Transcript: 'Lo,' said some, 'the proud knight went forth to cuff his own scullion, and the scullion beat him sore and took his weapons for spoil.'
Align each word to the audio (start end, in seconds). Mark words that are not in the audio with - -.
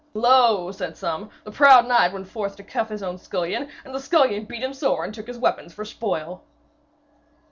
'Lo,' 0.15 0.71
said 0.71 0.97
some, 0.97 1.29
'the 1.43 1.51
proud 1.51 1.87
knight 1.87 2.11
went 2.11 2.27
forth 2.27 2.55
to 2.55 2.63
cuff 2.63 2.89
his 2.89 3.03
own 3.03 3.19
scullion, 3.19 3.69
and 3.85 3.93
the 3.93 3.99
scullion 3.99 4.45
beat 4.45 4.63
him 4.63 4.73
sore 4.73 5.03
and 5.03 5.13
took 5.13 5.27
his 5.27 5.37
weapons 5.37 5.75
for 5.75 5.85
spoil.' 5.85 6.43